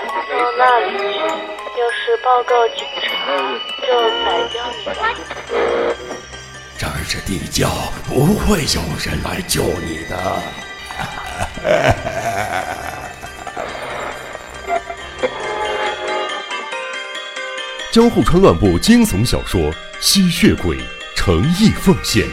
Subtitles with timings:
[0.00, 1.02] 南到那里去，
[1.78, 3.06] 要是报告警察，
[3.82, 3.86] 就
[4.24, 4.78] 宰掉你。
[6.78, 7.68] 这儿是地窖，
[8.08, 10.42] 不会有人来救你的。
[17.92, 19.60] 江户川乱步惊悚小说
[20.00, 20.76] 《吸血鬼》
[21.16, 22.24] 诚意奉献。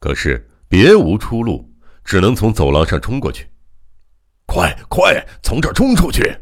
[0.00, 1.67] 可是别无出路，
[2.08, 3.46] 只能从走廊上冲过去。
[4.46, 6.34] 快快，从这儿冲出去！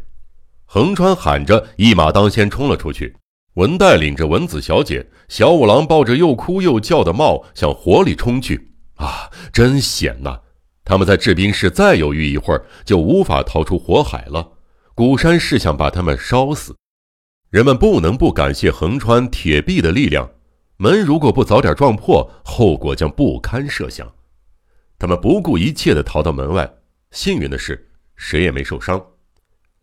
[0.64, 3.16] 横川喊着，一马当先冲了出去。
[3.54, 8.76] 文代领着文子小姐，小五郎抱着又哭又叫的茂向火里冲去。
[8.94, 10.38] 啊，真险呐！
[10.84, 14.52] 他们在制冰室再犹豫一会儿，就无法逃出火海了。
[14.94, 16.76] 古山是想把他们烧死，
[17.50, 20.30] 人们不能不感谢横川铁壁的力量。
[20.76, 24.08] 门如果不早点撞破，后果将不堪设想。
[24.98, 26.70] 他们不顾一切地逃到门外，
[27.10, 29.04] 幸运的是，谁也没受伤。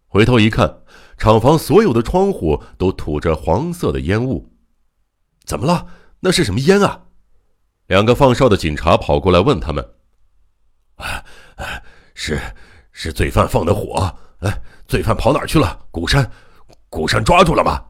[0.08, 0.82] 回头一看，
[1.18, 4.52] 厂房所有的窗户都吐着黄色的烟雾。
[5.46, 5.88] 怎么了？
[6.20, 7.06] 那是什么烟啊？
[7.88, 9.94] 两个放哨的警察跑过来问他们
[10.96, 11.24] ：“啊，
[12.14, 12.40] 是，
[12.92, 14.16] 是罪犯放的火。
[14.40, 15.88] 哎。”罪犯跑哪去了？
[15.90, 16.30] 古山，
[16.90, 17.84] 古山抓住了吗？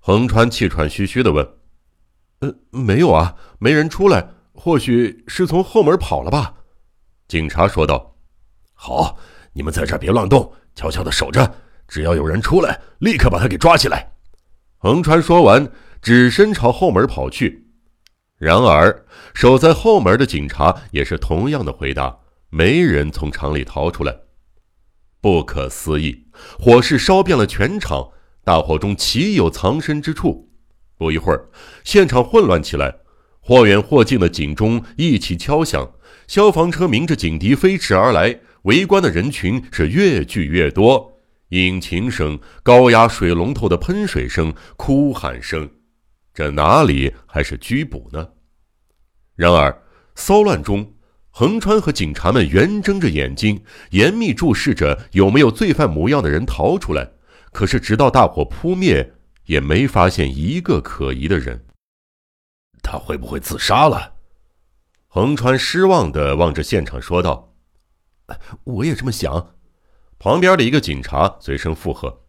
[0.00, 1.48] 横川气喘吁吁的问
[2.40, 4.28] ：“呃，没有啊，没人出来，
[4.60, 6.54] 或许是从后门跑了吧？”
[7.26, 8.14] 警察说道
[8.74, 9.16] ：“好，
[9.54, 11.50] 你们在这别乱动，悄悄的守着，
[11.88, 14.12] 只要有人出来，立刻把他给抓起来。”
[14.76, 15.70] 横川说完，
[16.02, 17.68] 只身朝后门跑去。
[18.36, 22.18] 然而，守在后门的警察也是同样的回答
[22.50, 24.14] ：“没人从厂里逃出来。”
[25.22, 26.26] 不可思议！
[26.58, 28.10] 火势烧遍了全场，
[28.44, 30.50] 大火中岂有藏身之处？
[30.96, 31.48] 不一会儿，
[31.84, 32.99] 现场混乱起来，
[33.50, 35.90] 或远或近的警钟一起敲响，
[36.28, 41.18] 消防车鸣着警笛飞驰而来，围观的人群是越聚越多，
[41.48, 45.68] 引擎声、高压水龙头的喷水声、哭喊声，
[46.32, 48.28] 这哪里还是拘捕呢？
[49.34, 49.82] 然而，
[50.14, 50.94] 骚乱中。
[51.30, 53.60] 横川和警察们圆睁着眼睛，
[53.90, 57.10] 严密注视着有没有罪犯模样的人逃出来。
[57.50, 59.14] 可是，直到大火扑灭，
[59.46, 61.64] 也没发现一个可疑的人。
[62.82, 64.14] 他会不会自杀了？
[65.08, 67.54] 横川失望地望着现场说道
[68.64, 69.54] ：“我也这么想。”
[70.18, 72.20] 旁边的一个警察随声附和：“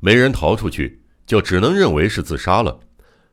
[0.00, 2.80] 没人逃出去，就只能认为是自杀了。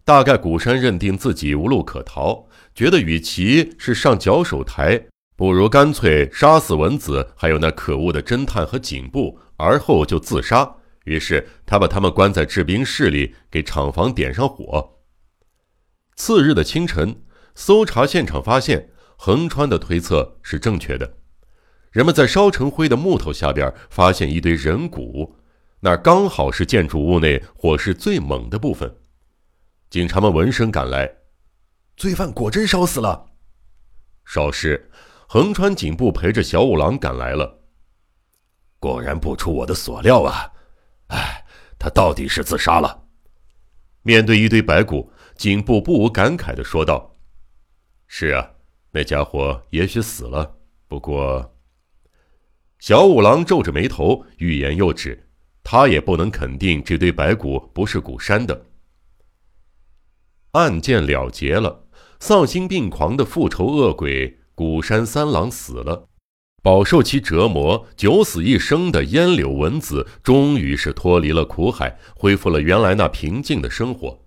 [0.03, 10.75] 大概古山认定自己无路可逃。”觉得与其是上脚手台，不如干脆杀死文子，还有那可恶的侦探和警部，而后就自杀。
[11.05, 14.94] 于是他把他们关在制冰室里，给厂房点上火。
[16.15, 17.23] 次日的清晨，
[17.55, 21.17] 搜查现场发现，横川的推测是正确的。
[21.91, 25.35] 人们在烧成灰的木头下边发现一堆人骨，
[25.81, 28.95] 那刚好是建筑物内火势最猛的部分。
[29.89, 31.09] 警察们闻声赶来。
[31.95, 33.27] 罪犯果真烧死了。
[34.25, 34.89] 稍时，
[35.27, 37.61] 横川警部陪着小五郎赶来了。
[38.79, 40.51] 果然不出我的所料啊！
[41.07, 41.45] 哎，
[41.77, 43.03] 他到底是自杀了。
[44.01, 47.15] 面对一堆白骨，警部不无感慨的说道
[48.07, 48.51] ：“是啊，
[48.91, 50.57] 那家伙也许死了。
[50.87, 51.53] 不过……”
[52.79, 55.27] 小五郎皱着眉头，欲言又止。
[55.63, 58.67] 他也不能肯定这堆白骨不是古山的。
[60.51, 61.83] 案件了结了。
[62.17, 66.07] 丧心病狂的复仇恶鬼古山三郎死了，
[66.63, 74.24] 饱受其折磨、九死一生的烟柳文子终于是脱离了苦海，恢复了原来那平静的生活。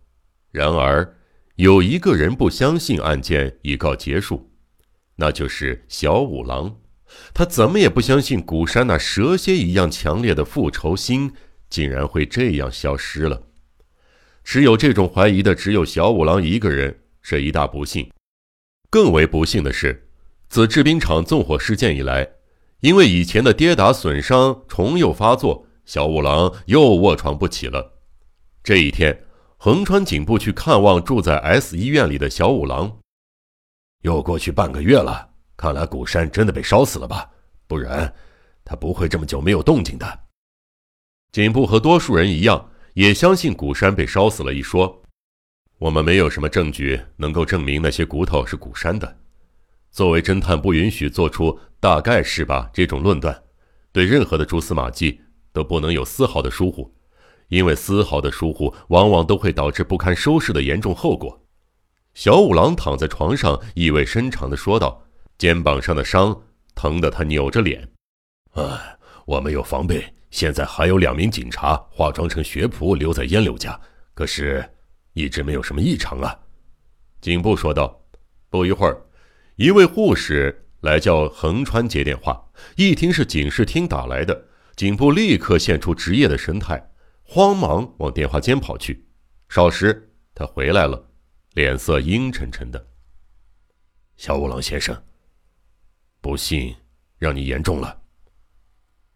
[0.51, 1.17] 然而，
[1.57, 4.51] 有一个人不相信案件已告结束，
[5.17, 6.77] 那就是小五郎。
[7.33, 11.33] 他怎么也不相信古山那蛇蝎一样强烈的复仇心
[11.71, 13.43] 竟然会这样消失了。
[14.45, 17.01] 持有这种怀疑的只有小五郎一个人。
[17.21, 18.11] 这一大不幸，
[18.89, 20.09] 更为不幸的是，
[20.49, 22.27] 自制冰厂纵火事件以来，
[22.81, 28.01] 因为以前的跌打损伤重又发作，小五郎又卧床不起了。
[28.65, 29.27] 这一天，
[29.61, 32.97] 横川警部去看望住在 S 医院里的小五郎，
[34.03, 37.29] 又过去半个月了，看来古山真的被烧死了吧？
[37.67, 38.15] 不然，
[38.65, 40.21] 他不会这么久没有动静的。
[41.33, 45.03] 警部和多数人一样，也相信古山被烧死了一说。
[45.79, 49.19] 我们没有什么证据能够证明那些骨头是古山的。
[49.91, 53.43] 作为侦探，不允许做出“大概是吧”这种论断。
[53.91, 55.21] 对任何的蛛丝马迹
[55.53, 56.95] 都不能有丝毫的疏忽，
[57.49, 61.45] 因为丝毫的疏忽往往都会导致不堪收拾的严重后果。
[62.15, 65.03] 小五郎躺在床上，意味深长地说道
[65.39, 66.43] ：“肩膀上的伤
[66.75, 67.89] 疼得他扭着脸。
[68.53, 73.81] 哎，我们有防备，现在还有两名警察化妆成学仆留在烟柳家，
[74.15, 74.69] 可是
[75.13, 76.39] 一直没有什么异常啊。
[77.21, 77.97] 警部说道。
[78.51, 78.97] 不一会儿，
[79.57, 82.43] 一位护士来叫横川接电话，
[82.77, 86.91] 一听是警视厅打来的，警部立刻现出职业的神态，
[87.31, 89.07] 慌忙往电话间跑去。
[89.51, 91.11] 少时，他回来了，
[91.53, 92.89] 脸色阴沉沉的。
[94.17, 95.05] 小五郎先生，
[96.23, 96.75] 不幸
[97.19, 98.01] 让你言重了。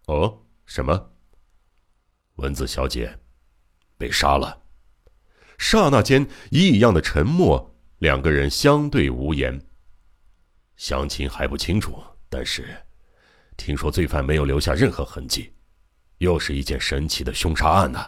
[0.09, 1.11] 哦，什么？
[2.35, 3.19] 文子小姐
[3.97, 4.63] 被杀了。
[5.57, 7.75] 刹那间，异样的沉默。
[8.01, 9.59] 两个人相对无言。
[10.77, 11.99] 详情还不清楚，
[12.29, 12.77] 但是
[13.57, 15.55] 听说罪犯没有留下任何痕迹，
[16.23, 17.99] 又是一件神奇的凶杀案呢。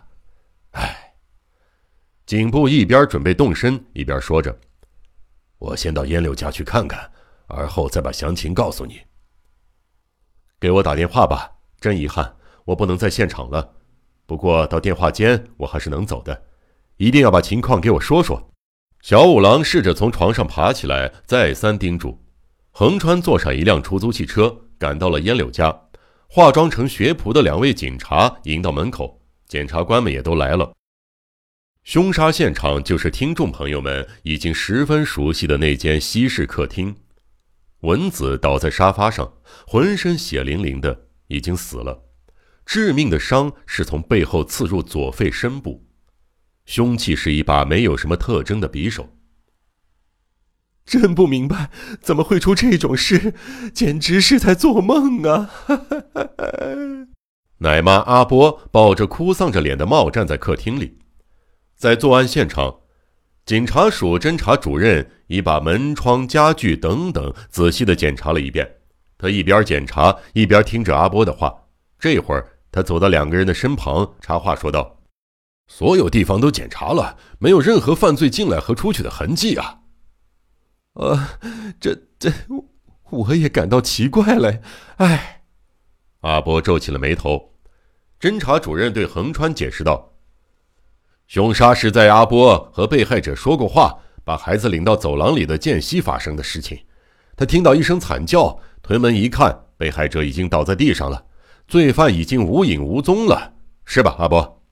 [0.71, 1.15] 唉，
[2.25, 4.57] 警部一边准备动身，一边说着
[5.59, 7.11] ：“我先到烟柳家去看看，
[7.49, 9.01] 而后再把详情告诉你。
[10.61, 11.51] 给我打电话吧。
[11.81, 13.75] 真遗憾，我不能在现场了。
[14.27, 16.45] 不过到电话间我还是能走的。
[16.97, 18.53] 一定要把情况给我说说。”
[19.03, 22.25] 小五郎试着从床上爬起来，再三叮嘱。
[22.71, 25.84] 横川坐上一辆出租汽车，赶到了烟柳家。
[26.35, 30.75] 化妆成学仆的两位警察迎到门口，检察官们也都来了。
[31.85, 36.93] 凶杀现场就是听众朋友们已经十分熟悉的那间西式客厅。
[37.83, 39.33] 文子倒在沙发上，
[39.65, 42.03] 浑身血淋淋的，已经死了。
[42.67, 45.87] 致命的伤是从背后刺入左肺深部。
[46.65, 49.09] 凶器是一把没有什么特征的匕首。
[50.85, 51.71] 真不明白，
[52.01, 53.35] 怎么会出这种事？
[53.73, 55.51] 简直是在做梦啊！
[57.59, 60.99] 奶妈阿波抱着哭丧着脸的帽站在客厅里。
[61.77, 62.81] 在作案现场，
[63.47, 68.71] 警察署侦查主任已把门窗、家具等等仔细的检查了一遍。
[69.17, 71.55] 他一边检查，一边听着阿波的话。
[71.99, 74.99] 这会儿，他走到两个人的身旁，插话说道。
[75.67, 79.79] 所有地方都检查了，没有任何犯罪进来和出去的痕迹啊！
[80.95, 81.29] 呃，
[81.81, 82.33] 这这，
[83.11, 84.61] 我也感到奇怪了。
[84.97, 85.43] 哎，
[86.21, 87.53] 阿波皱起了眉头。
[88.21, 90.15] 侦查主任对横川解释道
[91.27, 96.87] ：“凶杀是在阿波和被害者说过话，把孩子领到走廊里的间隙发生的事情。
[97.37, 101.27] 他听到一声惨叫，推门一看，被害者已经倒在地上了，
[101.67, 103.55] 罪犯已经无影无踪了，
[103.85, 104.63] 是吧，阿波？”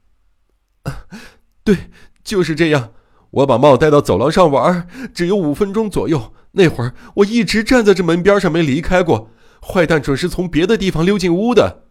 [1.64, 1.90] 对，
[2.22, 2.92] 就是这样。
[3.32, 6.32] 我把帽带到走廊上玩，只有五分钟左右。
[6.52, 9.30] 那会儿我一直站在这门边上没离开过。
[9.60, 11.84] 坏蛋准是从别的地方溜进屋的。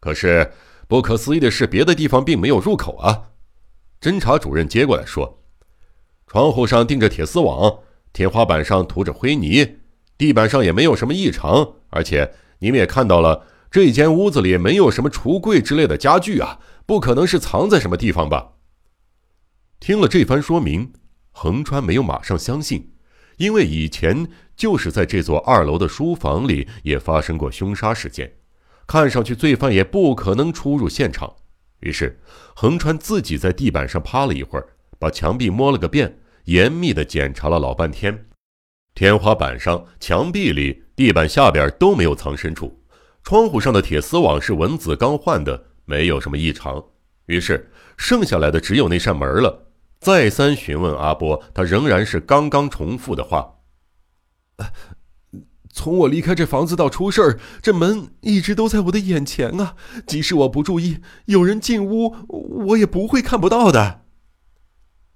[0.00, 0.52] 可是
[0.88, 3.30] 不可思议的是，别的地方并没有入口啊！
[4.00, 5.42] 侦查主任接过来说
[6.26, 7.80] ：“窗户上钉着铁丝网，
[8.12, 9.76] 天花板上涂着灰泥，
[10.16, 11.74] 地板上也没有什么异常。
[11.90, 18.52] 而且你们也看到了，这间屋子里没有什么橱柜之类的家具啊。”不可能是藏在什么地方吧？
[19.80, 20.92] 听了这番说明，
[21.32, 22.92] 横川没有马上相信，
[23.38, 28.30] 因为以前就是在这座二楼的书房里也发生过凶杀事件，
[28.86, 31.34] 看上去罪犯也不可能出入现场。
[31.80, 32.20] 于是，
[32.54, 34.68] 横川自己在地板上趴了一会儿，
[34.98, 38.26] 把墙壁摸了个遍，严密的检查了老半天。
[38.94, 42.84] 天花板上、墙壁里、地板下边都没有藏身处，
[43.22, 45.68] 窗户上的铁丝网是文子刚换的。
[45.86, 46.84] 没有什么异常，
[47.26, 49.68] 于是剩下来的只有那扇门了。
[50.00, 53.58] 再三询问阿波，他仍然是刚刚重复的话
[55.70, 59.76] ：“从我离开这房子到出事儿，这门一直都在我的眼前啊！
[60.06, 64.00] 即使我不注意，有人进屋，我也不会看不到的。”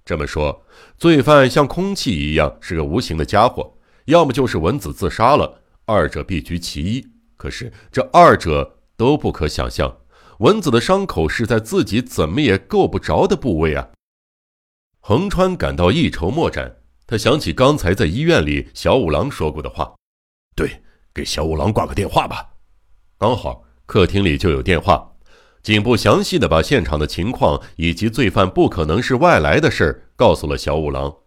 [0.05, 0.63] 这么说，
[0.99, 7.07] 罪犯像空气一样是个无形的家伙，要么就是文子自杀了，二者必居其一。
[7.37, 9.97] 可是这二者都不可想象。
[10.39, 13.89] 蚊子的伤口是在自己怎么也够不着的部位啊！
[15.07, 16.81] 横川感到一筹莫展。
[17.05, 19.93] 他想起刚才在医院里小五郎说过的话
[20.57, 20.81] ：“对，
[21.13, 22.57] 给小五郎挂个电话吧。”
[23.21, 25.13] 刚好客厅里就有电话。
[25.61, 31.21] 警部详细的把现场的情况以及罪犯不可能是外来的事告诉了小五郎。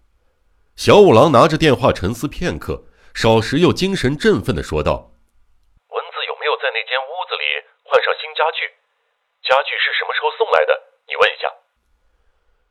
[0.75, 2.82] 小五郎拿着电话沉思片刻，
[3.14, 5.14] 少时又精神振奋的说道
[5.87, 7.47] ：“蚊子有没有在那间屋子里
[7.87, 8.66] 换上新家具？”
[9.47, 10.75] 家具是什么时候送来的？
[11.06, 11.47] 你问一下。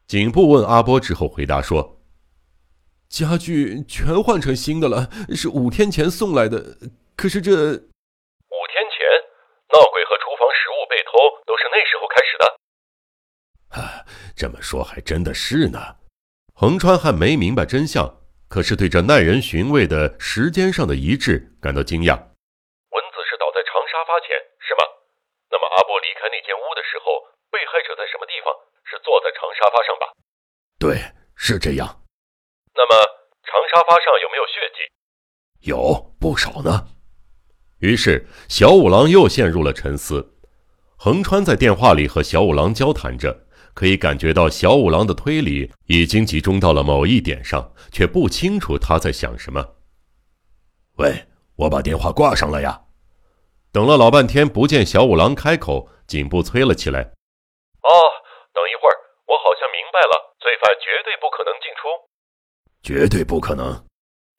[0.08, 2.00] 警部问阿波之后回答说
[3.12, 6.80] ：“家具全换成新的了，是五天前送来的。
[7.18, 9.04] 可是这五天前
[9.68, 11.12] 闹鬼和厨房食物被偷
[11.44, 12.56] 都是那时候开始的。”
[13.76, 15.98] 啊，这么说还真的是呢。
[16.56, 18.08] 横川还没明白真相，
[18.48, 22.16] 可是对这耐人寻味的时间上的一致感到惊讶。
[22.16, 24.88] 蚊子是倒在长沙发前，是吗？
[25.52, 28.56] 那么阿波离开那间屋的时候，被害者在什么地方？
[28.90, 30.06] 是坐在长沙发上吧？
[30.80, 31.00] 对，
[31.36, 31.86] 是这样。
[32.74, 32.96] 那么
[33.44, 35.70] 长沙发上有没有血迹？
[35.70, 36.88] 有不少呢。
[37.80, 40.36] 于是小五郎又陷入了沉思。
[40.96, 49.76] 横川在电话里和小五郎交谈着，可以感觉到小五郎的推理已经集中到了某一点上，却不清楚他在想什么。
[50.98, 52.82] 喂，我把电话挂上了呀。
[53.72, 57.02] 等了老半天不见小五郎开口，颈部催了起来。
[57.02, 57.90] 哦，
[58.58, 58.98] 等一会儿，
[59.30, 61.86] 我好像明白了，罪犯绝对不可能进出，
[62.82, 63.70] 绝对不可能。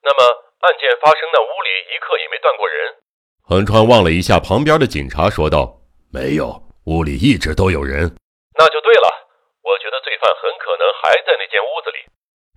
[0.02, 0.26] 那么
[0.66, 2.98] 案件发生那屋里一刻也没断过人。
[3.46, 5.78] 横川望了一下旁边的警察，说道。
[6.10, 6.50] 没有，
[6.86, 8.10] 屋里一直都有人。
[8.58, 9.28] 那就对了，
[9.62, 11.98] 我觉得罪犯很可能还在那间屋子里。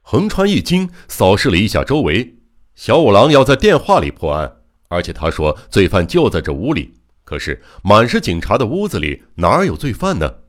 [0.02, 2.34] 横川一惊，扫视了一下周围。
[2.74, 6.96] 小五郎要在电话里破案，而且他说罪犯就在这屋里。
[7.24, 10.41] 可是满是警察的屋子里哪有罪犯呢？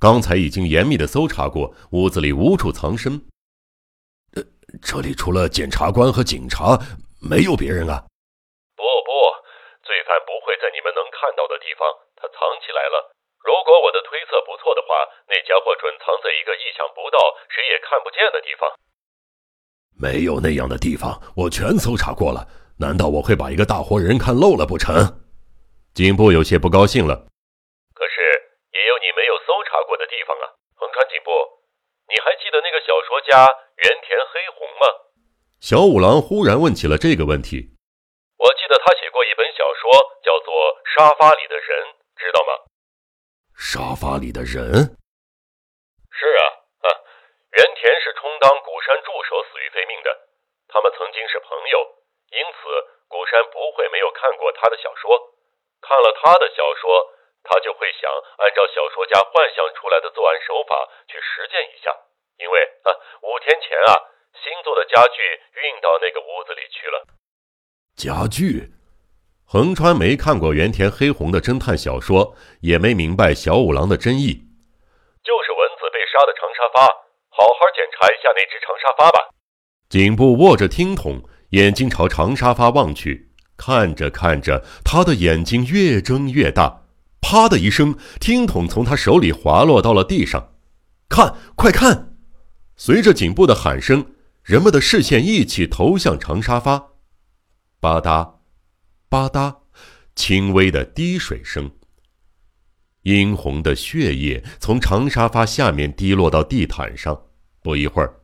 [0.00, 3.18] 刚才已经严密的搜查过，屋子里无处藏身。
[4.38, 4.42] 呃，
[4.80, 6.78] 这里除了检察官和警察，
[7.20, 8.06] 没有别人啊。
[8.78, 9.10] 不不，
[9.82, 11.82] 罪犯不会在你们能看到的地方。
[12.14, 13.10] 他藏起来了。
[13.42, 14.94] 如果我的推测不错的话，
[15.26, 17.18] 那家伙准藏在一个意想不到、
[17.50, 18.70] 谁也看不见的地方。
[19.98, 22.46] 没有那样的地方，我全搜查过了。
[22.78, 24.94] 难道我会把一个大活人看漏了不成？
[25.94, 27.26] 警部有些不高兴了。
[28.78, 31.30] 也有你没有搜查过的地方啊，横川警部。
[32.06, 33.42] 你还记得那个小说家
[33.82, 34.86] 原田黑红吗？
[35.58, 37.74] 小五郎忽然问起了这个问题。
[38.38, 39.90] 我记得他写过一本小说，
[40.22, 40.54] 叫做
[40.94, 41.86] 《沙发里的人》。
[42.18, 42.50] 知道吗？
[43.54, 44.94] 沙发里的人。
[46.10, 46.42] 是啊，
[46.82, 46.88] 啊，
[47.54, 50.10] 原田是充当古山助手死于非命的。
[50.66, 51.78] 他们曾经是朋友，
[52.30, 52.58] 因此
[53.06, 55.34] 古山不会没有看过他的小说。
[55.82, 56.90] 看了他的小说，
[57.42, 60.74] 他就会想按照小说家幻想出来的作案手法
[61.06, 61.90] 去实践一下。
[62.38, 62.88] 因为啊，
[63.22, 63.98] 五天前啊，
[64.38, 65.18] 新做的家具
[65.58, 67.06] 运到那个屋子里去了。
[67.96, 68.74] 家具。
[69.50, 74.44] 横川没看过原田黑红的侦探小说，也没明白小五郎的真意。
[75.24, 76.86] 就是蚊子被杀的长沙发，
[77.30, 79.30] 好好检查一下那只长沙发吧。
[79.88, 86.82] 颈部握着听筒，眼睛朝长沙发望去，看着看着，他的眼睛越睁越大。
[87.20, 90.54] 啪的一声，听筒从他手里滑落到了地上。
[91.08, 92.16] 看，快看！
[92.76, 96.92] 随着颈部的喊声，人们的视线一起投向长沙发。
[97.80, 98.34] 吧嗒。
[99.08, 99.56] 吧嗒，
[100.14, 101.70] 轻微的滴水声。
[103.02, 107.18] 殷红的血液从长沙发下面滴落到地毯上，
[107.62, 108.20] 不一会儿，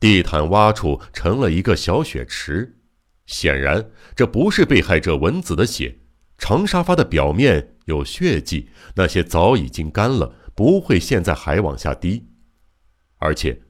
[0.00, 2.78] 地毯挖处成了一个小血池。
[3.26, 5.98] 显然，这不是被害者文子的血。
[6.38, 12.26] 长沙发的表面有血迹，那些早已经干了，不会现在还往下滴，
[13.18, 13.62] 而且。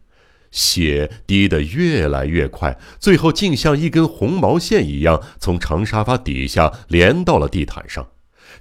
[0.51, 8.13] 血滴得越来越快，最后竟像一根红毛线一样从长沙发底下连到了地毯上。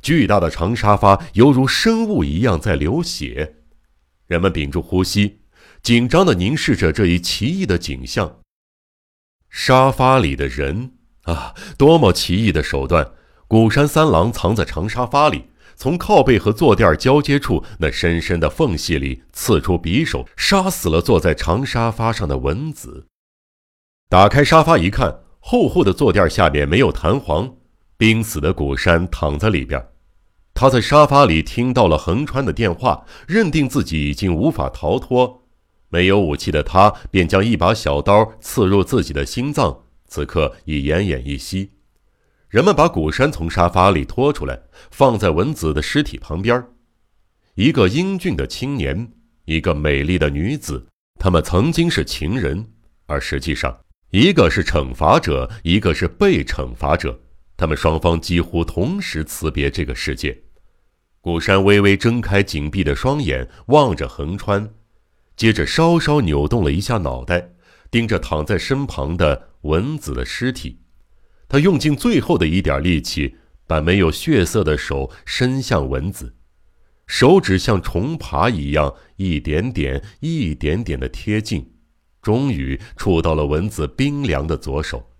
[0.01, 3.57] 巨大的长沙发犹如生物一样在流血，
[4.25, 5.41] 人们屏住呼吸，
[5.83, 8.39] 紧张地凝视着这一奇异的景象。
[9.51, 10.93] 沙发里的人
[11.25, 13.11] 啊，多么奇异的手段！
[13.53, 15.45] 古山三郎藏在长沙发里。
[15.75, 23.05] 从靠背和坐垫交接处那深深的缝隙里刺出匕首，杀死了坐在长沙发上的文子。
[24.09, 27.53] 打开沙发一看，厚厚的坐垫下面没有弹簧，
[27.95, 29.85] 濒死的古山躺在里边。
[30.55, 35.43] 他在沙发里听到了横川的电话，认定自己已经无法逃脱。
[35.89, 41.69] 没有武器的他，便将一把小刀刺入自己的心脏，此刻已奄奄一息。
[42.53, 46.63] 人们把古山从沙发里拖出来，放在文子的尸体旁边。
[47.55, 49.11] 一个英俊的青年，
[49.45, 50.85] 一个美丽的女子，
[51.19, 52.63] 他们曾经是情人，
[53.07, 53.75] 而实际上，
[54.11, 57.19] 一个是惩罚者，一个是被惩罚者。
[57.57, 60.39] 他们双方几乎同时辞别这个世界。
[61.21, 64.69] 古山微微睁开紧闭的双眼，望着横川，
[65.35, 67.49] 接着稍稍扭动了一下脑袋，
[67.89, 70.82] 盯着躺在身旁的文子的尸体。
[71.53, 73.35] 他用尽最后的一点力气，
[73.67, 76.33] 把没有血色的手伸向蚊子，
[77.05, 81.75] 手指像虫爬一样，一点点、一点点的贴近，
[82.23, 85.11] 终于触到了蚊子冰凉的左手。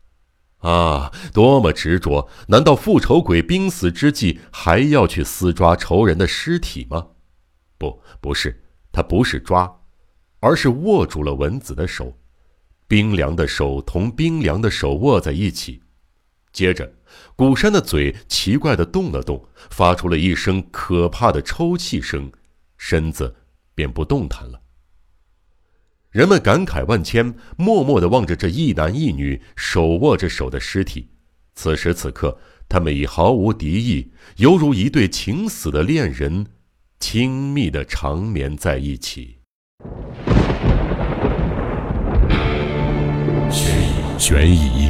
[0.57, 2.27] 啊，多么执着！
[2.47, 7.09] 难道复仇鬼濒死之际还要去撕抓仇人的尸体吗？
[7.77, 9.71] 不，不是，他不是抓，
[10.39, 12.17] 而是握住了蚊子的手，
[12.87, 15.82] 冰凉的手同冰凉的手握在一起。
[16.53, 16.93] 接着，
[17.35, 22.31] 古山的嘴奇怪的动了动，发出了一声可怕的抽泣声，
[22.77, 23.35] 身子
[23.73, 24.61] 便不动弹了。
[26.11, 31.09] 人们感慨万千，默默地望着这一男一女手握着手的尸体。
[31.55, 32.37] 此时此刻，
[32.69, 36.45] 他们已毫无敌意，犹如一对情死的恋人，
[36.99, 39.39] 亲密地长眠在一起。
[43.49, 44.89] 悬疑、悬疑、